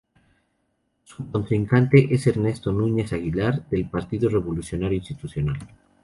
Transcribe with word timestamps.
Su 1.03 1.29
contrincante 1.29 2.07
es 2.09 2.25
Ernesto 2.25 2.71
Nuñez 2.71 3.13
Aguilar, 3.13 3.69
del 3.69 3.87
Partido 3.87 4.29
Revolucionario 4.29 4.97
Institucional. 4.97 5.59